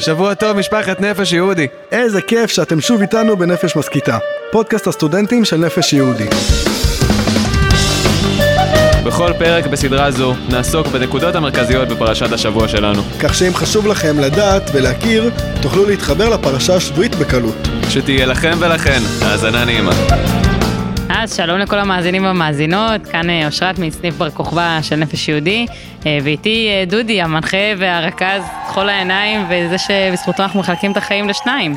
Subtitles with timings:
[0.00, 1.66] שבוע טוב משפחת נפש יהודי.
[1.92, 4.18] איזה כיף שאתם שוב איתנו בנפש מסכיתה,
[4.52, 6.26] פודקאסט הסטודנטים של נפש יהודי.
[9.04, 13.02] בכל פרק בסדרה זו נעסוק בנקודות המרכזיות בפרשת השבוע שלנו.
[13.20, 15.30] כך שאם חשוב לכם לדעת ולהכיר,
[15.62, 17.68] תוכלו להתחבר לפרשה השבועית בקלות.
[17.88, 19.92] שתהיה לכם ולכן האזנה נעימה.
[21.22, 25.66] אז שלום לכל המאזינים והמאזינות, כאן אה, אושרת מסניף בר כוכבא של נפש יהודי,
[26.06, 31.76] אה, ואיתי אה, דודי, המנחה והרכז, חול העיניים, וזה שבזכותו אנחנו מחלקים את החיים לשניים.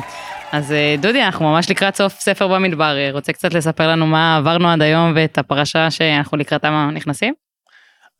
[0.52, 4.82] אז דודי, אנחנו ממש לקראת סוף ספר במדבר, רוצה קצת לספר לנו מה עברנו עד
[4.82, 7.34] היום ואת הפרשה שאנחנו לקראתה נכנסים?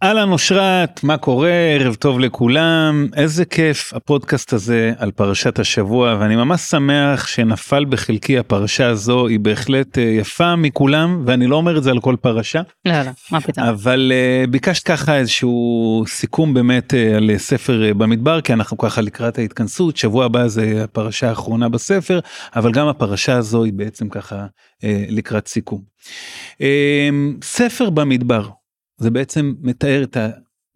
[0.05, 1.51] אהלן אושרת, מה קורה?
[1.51, 3.09] ערב טוב לכולם.
[3.17, 9.41] איזה כיף הפודקאסט הזה על פרשת השבוע, ואני ממש שמח שנפל בחלקי הפרשה הזו, היא
[9.41, 12.61] בהחלט אה, יפה מכולם, ואני לא אומר את זה על כל פרשה.
[12.85, 13.67] לא, לא, מה פתאום.
[13.67, 19.01] אבל uh, ביקשת ככה איזשהו סיכום באמת uh, על ספר uh, במדבר, כי אנחנו ככה
[19.01, 22.21] לקראת ההתכנסות, שבוע הבא זה הפרשה האחרונה בספר,
[22.57, 25.81] אבל גם הפרשה הזו היא בעצם ככה uh, לקראת סיכום.
[26.53, 28.49] Uh, ספר במדבר.
[29.05, 30.17] זה בעצם מתאר את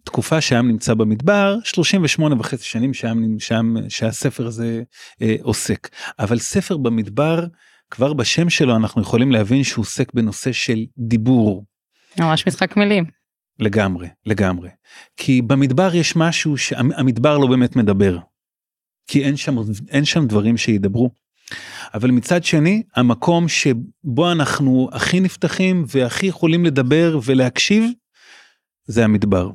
[0.02, 4.82] התקופה שהעם נמצא במדבר 38 וחצי שנים שהעם, שהעם, שהספר הזה
[5.22, 7.46] אה, עוסק אבל ספר במדבר
[7.90, 11.64] כבר בשם שלו אנחנו יכולים להבין שהוא עוסק בנושא של דיבור.
[12.18, 13.04] ממש משחק מילים.
[13.58, 14.68] לגמרי לגמרי
[15.16, 18.18] כי במדבר יש משהו שהמדבר לא באמת מדבר.
[19.06, 19.56] כי אין שם
[19.88, 21.10] אין שם דברים שידברו.
[21.94, 27.84] אבל מצד שני המקום שבו אנחנו הכי נפתחים והכי יכולים לדבר ולהקשיב
[28.88, 29.50] זה המדבר.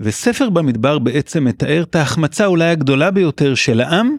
[0.00, 4.16] וספר במדבר בעצם מתאר את ההחמצה אולי הגדולה ביותר של העם,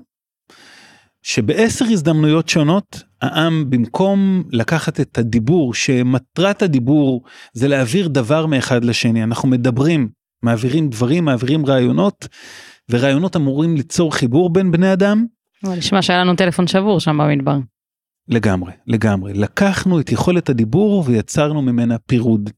[1.23, 9.23] שבעשר הזדמנויות שונות העם במקום לקחת את הדיבור שמטרת הדיבור זה להעביר דבר מאחד לשני
[9.23, 10.09] אנחנו מדברים
[10.43, 12.27] מעבירים דברים מעבירים רעיונות
[12.89, 15.25] ורעיונות אמורים ליצור חיבור בין בני אדם.
[15.63, 17.57] נשמע שהיה לנו טלפון שבור שם במדבר.
[18.27, 22.49] לגמרי לגמרי לקחנו את יכולת הדיבור ויצרנו ממנה פירוד.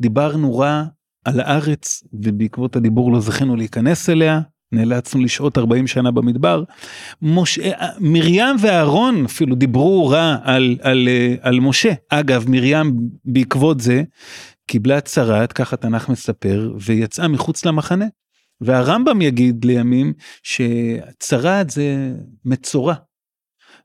[0.00, 0.84] דיברנו רע
[1.24, 4.40] על הארץ ובעקבות הדיבור לא זכינו להיכנס אליה
[4.72, 6.64] נאלצנו לשהות 40 שנה במדבר.
[7.22, 11.08] משה, מרים ואהרון אפילו דיברו רע על, על,
[11.40, 11.92] על משה.
[12.08, 12.92] אגב, מרים
[13.24, 14.02] בעקבות זה
[14.66, 18.06] קיבלה צרת, ככה תנ"ך מספר, ויצאה מחוץ למחנה.
[18.60, 20.12] והרמב"ם יגיד לימים
[20.42, 22.12] שצרת זה
[22.44, 22.94] מצורע.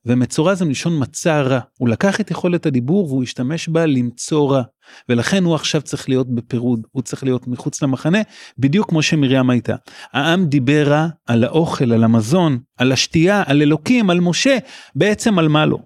[0.07, 1.59] ומצורע זה מלשון מצע רע.
[1.78, 4.62] הוא לקח את יכולת הדיבור והוא השתמש בה למצוא רע.
[5.09, 8.19] ולכן הוא עכשיו צריך להיות בפירוד, הוא צריך להיות מחוץ למחנה,
[8.57, 9.75] בדיוק כמו שמרים הייתה.
[10.13, 14.57] העם דיבר רע על האוכל, על המזון, על השתייה, על אלוקים, על משה,
[14.96, 15.78] בעצם על מה לא.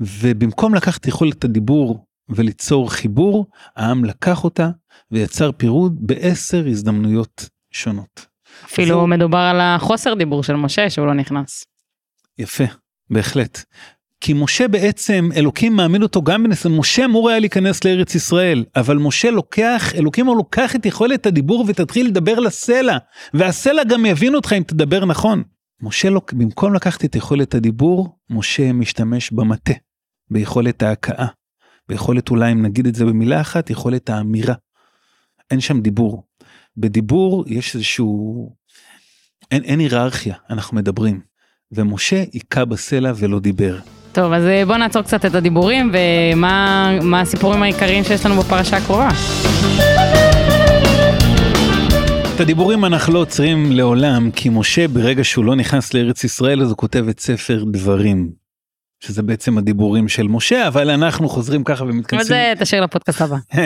[0.00, 3.46] ובמקום לקחת יכולת הדיבור וליצור חיבור,
[3.76, 4.70] העם לקח אותה
[5.10, 8.26] ויצר פירוד בעשר הזדמנויות שונות.
[8.64, 9.06] אפילו זו...
[9.06, 11.64] מדובר על החוסר דיבור של משה שהוא לא נכנס.
[12.38, 12.64] יפה,
[13.10, 13.64] בהחלט.
[14.20, 16.66] כי משה בעצם אלוקים מעמיד אותו גם בנס...
[16.66, 21.64] משה אמור היה להיכנס לארץ ישראל אבל משה לוקח אלוקים הוא לוקח את יכולת הדיבור
[21.68, 22.96] ותתחיל לדבר לסלע
[23.34, 25.42] והסלע גם יבין אותך אם תדבר נכון.
[25.82, 29.72] משה לא במקום לקחת את יכולת הדיבור משה משתמש במטה
[30.30, 31.26] ביכולת ההכאה
[31.88, 34.54] ביכולת אולי אם נגיד את זה במילה אחת יכולת האמירה.
[35.50, 36.22] אין שם דיבור.
[36.76, 38.54] בדיבור יש איזשהו
[39.50, 41.20] אין, אין היררכיה אנחנו מדברים
[41.72, 43.76] ומשה היכה בסלע ולא דיבר.
[44.12, 49.08] טוב, אז אה, בוא נעצור קצת את הדיבורים ומה הסיפורים העיקריים שיש לנו בפרשה הקרובה.
[52.34, 56.68] את הדיבורים אנחנו לא עוצרים לעולם, כי משה ברגע שהוא לא נכנס לארץ ישראל אז
[56.68, 58.39] הוא כותב את ספר דברים.
[59.00, 62.26] שזה בעצם הדיבורים של משה אבל אנחנו חוזרים ככה ומתכנסים.
[62.26, 63.36] זה תשאיר לפודקאסט הבא.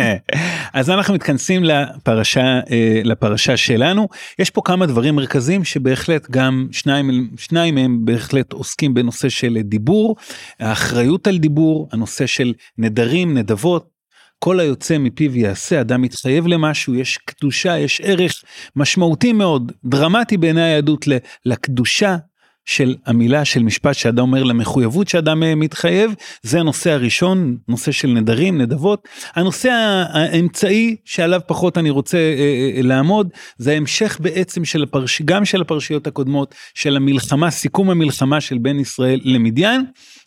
[0.72, 4.08] אז אנחנו מתכנסים לפרשה אה, לפרשה שלנו
[4.38, 10.16] יש פה כמה דברים מרכזיים שבהחלט גם שניים שניים מהם בהחלט עוסקים בנושא של דיבור
[10.60, 13.94] האחריות על דיבור הנושא של נדרים נדבות
[14.38, 18.42] כל היוצא מפיו יעשה אדם מתחייב למשהו יש קדושה יש ערך
[18.76, 21.08] משמעותי מאוד דרמטי בעיני היהדות
[21.46, 22.16] לקדושה
[22.64, 28.08] של המילה של משפט שאדם אומר למחויבות שאדם אה, מתחייב זה הנושא הראשון נושא של
[28.08, 29.70] נדרים נדבות הנושא
[30.12, 35.60] האמצעי שעליו פחות אני רוצה אה, אה, לעמוד זה ההמשך בעצם של הפרש גם של
[35.60, 39.84] הפרשיות הקודמות של המלחמה סיכום המלחמה של בין ישראל למדיין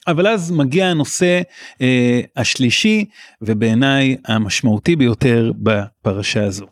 [0.07, 1.41] אבל אז מגיע הנושא
[1.81, 3.05] אה, השלישי
[3.41, 6.65] ובעיניי המשמעותי ביותר בפרשה הזו.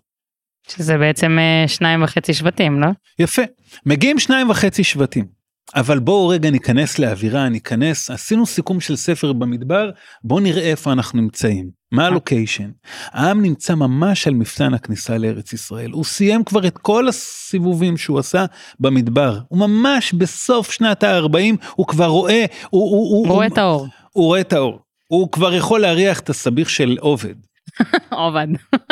[0.68, 1.38] שזה בעצם
[1.68, 2.88] שניים וחצי שבטים לא?
[3.20, 3.42] יפה
[3.86, 5.35] מגיעים שניים וחצי שבטים.
[5.76, 9.90] אבל בואו רגע ניכנס לאווירה, ניכנס, עשינו סיכום של ספר במדבר,
[10.24, 11.70] בואו נראה איפה אנחנו נמצאים.
[11.92, 12.70] מה הלוקיישן?
[13.06, 15.92] העם נמצא ממש על מפתן הכניסה לארץ ישראל.
[15.92, 18.46] הוא סיים כבר את כל הסיבובים שהוא עשה
[18.80, 19.40] במדבר.
[19.48, 23.88] הוא ממש בסוף שנת ה-40, הוא כבר רואה, הוא, הוא, הוא רואה את האור.
[24.12, 24.80] הוא רואה את האור.
[25.08, 27.36] הוא כבר יכול להריח את הסביך של עובד.
[28.10, 28.48] עובד.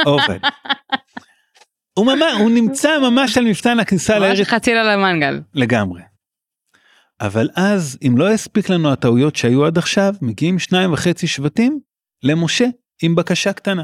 [0.06, 0.38] עובד.
[1.94, 4.38] הוא ממש, הוא נמצא ממש על מפתן הכניסה לארץ.
[4.40, 5.42] ממש חציל על המנגל.
[5.54, 6.13] לגמרי.
[7.24, 11.80] אבל אז אם לא הספיק לנו הטעויות שהיו עד עכשיו מגיעים שניים וחצי שבטים
[12.24, 12.66] למשה
[13.02, 13.84] עם בקשה קטנה.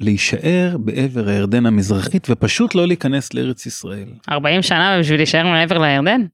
[0.00, 4.08] להישאר בעבר הירדן המזרחית ופשוט לא להיכנס לארץ ישראל.
[4.30, 6.26] 40 שנה בשביל להישאר מעבר לירדן?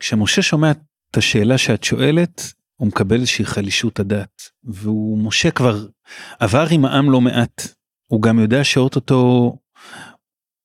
[0.00, 5.86] כשמשה שומע את השאלה שאת שואלת הוא מקבל איזושהי חלישות הדעת והוא משה כבר
[6.40, 7.68] עבר עם העם לא מעט
[8.06, 9.56] הוא גם יודע שאו-טו-טו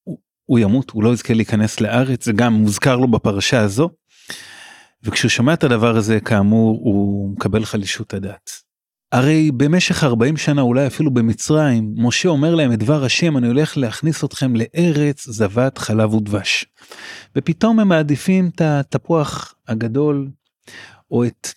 [0.03, 3.89] הוא, הוא ימות הוא לא יזכה להיכנס לארץ זה גם מוזכר לו בפרשה הזו.
[5.03, 8.49] וכשהוא שומע את הדבר הזה כאמור הוא מקבל חלישות הדעת.
[9.11, 13.77] הרי במשך 40 שנה אולי אפילו במצרים משה אומר להם את דבר השם אני הולך
[13.77, 16.65] להכניס אתכם לארץ זבת חלב ודבש.
[17.35, 20.29] ופתאום הם מעדיפים את התפוח הגדול
[21.11, 21.47] או את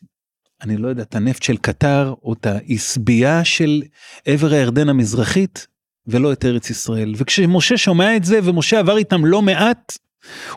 [0.62, 3.82] אני לא יודע את הנפט של קטר או את העשבייה של
[4.26, 5.66] עבר הירדן המזרחית
[6.06, 9.98] ולא את ארץ ישראל וכשמשה שומע את זה ומשה עבר איתם לא מעט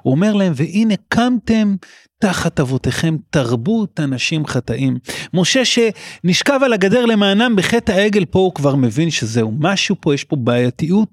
[0.01, 1.75] הוא אומר להם והנה קמתם
[2.19, 4.97] תחת אבותיכם תרבות אנשים חטאים.
[5.33, 10.23] משה שנשכב על הגדר למענם בחטא העגל פה הוא כבר מבין שזהו משהו פה יש
[10.23, 11.09] פה בעייתיות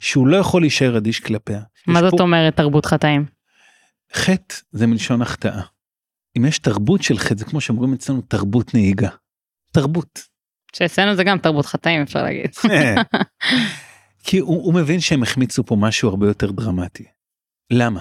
[0.00, 1.60] שהוא לא יכול להישאר אדיש כלפיה.
[1.86, 2.22] מה זאת פה...
[2.22, 3.24] אומרת תרבות חטאים?
[4.14, 5.60] חטא זה מלשון החטאה.
[6.38, 9.08] אם יש תרבות של חטא זה כמו שאומרים אצלנו תרבות נהיגה.
[9.72, 10.22] תרבות.
[10.72, 12.50] שאצלנו זה גם תרבות חטאים אפשר להגיד.
[14.24, 17.04] כי הוא, הוא מבין שהם החמיצו פה משהו הרבה יותר דרמטי.
[17.70, 18.00] למה?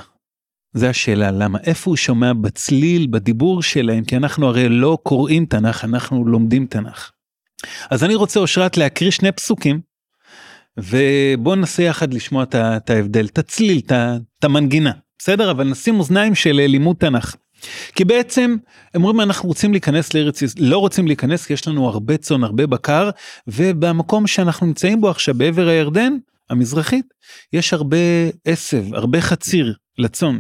[0.74, 5.84] זה השאלה למה איפה הוא שומע בצליל בדיבור שלהם כי אנחנו הרי לא קוראים תנ"ך
[5.84, 7.12] אנחנו לומדים תנ"ך.
[7.90, 9.82] אז אני רוצה אושרת להקריא שני פסוקים
[10.78, 16.52] ובוא ננסה יחד לשמוע את ההבדל את הצליל את המנגינה בסדר אבל נשים אוזניים של
[16.52, 17.36] לימוד תנ"ך.
[17.96, 18.56] כי בעצם
[18.94, 22.68] הם אומרים אנחנו רוצים להיכנס לארץ לא רוצים להיכנס כי יש לנו הרבה צאן הרבה
[22.68, 23.10] בקר
[23.48, 26.14] ובמקום שאנחנו נמצאים בו עכשיו בעבר הירדן
[26.50, 27.06] המזרחית
[27.54, 27.98] יש הרבה
[28.46, 30.40] עשב הרבה חציר לצאן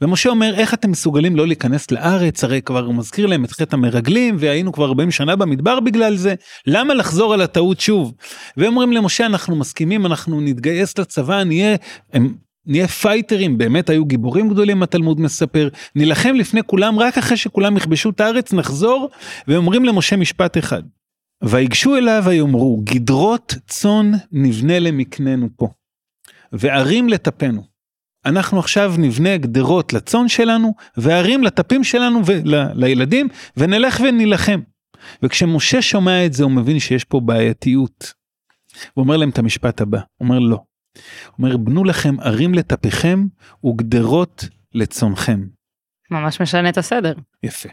[0.00, 2.44] ומשה אומר איך אתם מסוגלים לא להיכנס לארץ?
[2.44, 6.34] הרי כבר הוא מזכיר להם את חטא המרגלים והיינו כבר 40 שנה במדבר בגלל זה.
[6.66, 8.14] למה לחזור על הטעות שוב.
[8.56, 11.76] והם אומרים למשה אנחנו מסכימים אנחנו נתגייס לצבא נהיה
[12.12, 12.34] הם,
[12.66, 13.58] נהיה פייטרים.
[13.58, 15.68] באמת היו גיבורים גדולים התלמוד מספר.
[15.96, 19.10] נילחם לפני כולם רק אחרי שכולם יכבשו את הארץ נחזור.
[19.48, 20.82] ואומרים למשה משפט אחד.
[21.44, 25.68] ויגשו אליו ויאמרו גדרות צאן נבנה למקננו פה
[26.52, 27.72] וערים לטפנו
[28.26, 34.60] אנחנו עכשיו נבנה גדרות לצאן שלנו וערים לטפים שלנו ולילדים ונלך ונילחם.
[35.22, 38.12] וכשמשה שומע את זה הוא מבין שיש פה בעייתיות.
[38.94, 40.56] הוא אומר להם את המשפט הבא, הוא אומר לא.
[40.56, 43.26] הוא אומר בנו לכם ערים לטפיכם
[43.64, 44.44] וגדרות
[44.74, 45.46] לצונכם.
[46.10, 47.14] ממש משנה את הסדר.
[47.42, 47.68] יפה.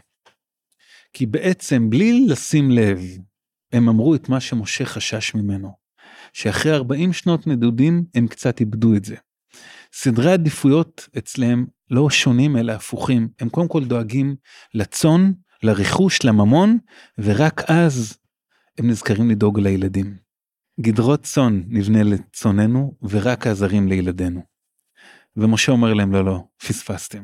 [1.13, 3.00] כי בעצם בלי לשים לב
[3.71, 5.71] הם אמרו את מה שמשה חשש ממנו.
[6.33, 9.16] שאחרי 40 שנות נדודים הם קצת איבדו את זה.
[9.94, 14.36] סדרי עדיפויות אצלם לא שונים אלא הפוכים הם קודם כל דואגים
[14.74, 15.31] לצאן
[15.63, 16.77] לרכוש לממון
[17.18, 18.18] ורק אז
[18.77, 20.18] הם נזכרים לדאוג לילדים.
[20.81, 24.42] גדרות צאן נבנה לצוננו ורק העזרים לילדינו.
[25.38, 27.23] ומשה אומר להם לא לא פספסתם.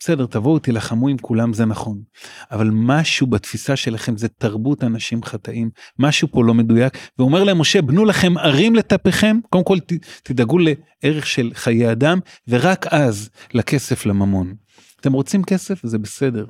[0.00, 2.02] בסדר תבואו תילחמו עם כולם זה נכון
[2.50, 7.82] אבל משהו בתפיסה שלכם זה תרבות אנשים חטאים משהו פה לא מדויק ואומר להם משה
[7.82, 9.78] בנו לכם ערים לטפיכם קודם כל
[10.22, 14.54] תדאגו לערך של חיי אדם ורק אז לכסף לממון.
[15.00, 16.46] אתם רוצים כסף זה בסדר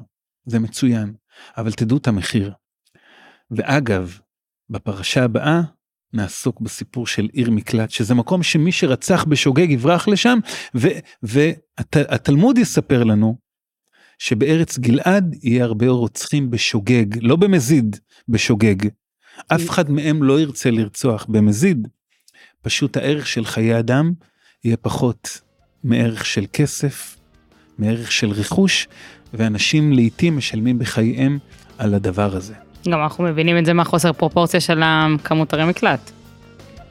[0.46, 1.14] זה מצוין
[1.56, 2.52] אבל תדעו את המחיר.
[3.50, 4.18] ואגב
[4.70, 5.60] בפרשה הבאה
[6.14, 10.38] נעסוק בסיפור של עיר מקלט שזה מקום שמי שרצח בשוגג יברח לשם
[11.22, 13.36] והתלמוד יספר לנו
[14.18, 17.96] שבארץ גלעד יהיה הרבה רוצחים בשוגג לא במזיד
[18.28, 18.88] בשוגג.
[19.48, 21.88] אף אחד מהם לא ירצה לרצוח במזיד.
[22.62, 24.12] פשוט הערך של חיי אדם
[24.64, 25.40] יהיה פחות
[25.84, 27.16] מערך של כסף,
[27.78, 28.88] מערך של רכוש,
[29.34, 31.38] ואנשים לעיתים משלמים בחייהם
[31.78, 32.63] על הדבר הזה.
[32.90, 34.82] גם אנחנו מבינים את זה מהחוסר פרופורציה של
[35.24, 36.10] כמות ערי מקלט.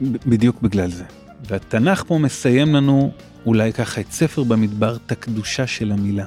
[0.00, 1.04] בדיוק בגלל זה.
[1.48, 3.12] והתנ"ך פה מסיים לנו
[3.46, 6.24] אולי ככה את ספר במדבר, את הקדושה של המילה.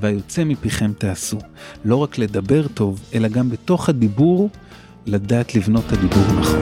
[0.00, 1.38] והיוצא מפיכם תעשו.
[1.84, 4.50] לא רק לדבר טוב, אלא גם בתוך הדיבור,
[5.06, 6.60] לדעת לבנות את הדיבור נכון.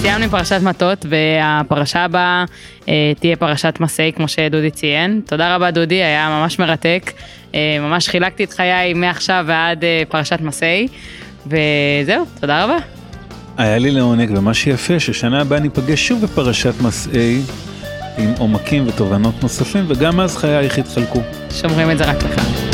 [0.00, 2.44] סיימנו עם פרשת מטות, והפרשה הבאה
[2.88, 5.20] אה, תהיה פרשת מסעי, כמו שדודי ציין.
[5.26, 7.12] תודה רבה דודי, היה ממש מרתק.
[7.54, 10.88] אה, ממש חילקתי את חיי מעכשיו ועד אה, פרשת מסעי.
[11.46, 12.76] וזהו, תודה רבה.
[13.58, 17.40] היה לי לעונג, ומה שיפה ששנה הבאה ניפגש שוב בפרשת מסעי,
[18.18, 21.22] עם עומקים ותובנות נוספים, וגם אז חייך יתחלקו.
[21.50, 22.73] שומרים את זה רק לך.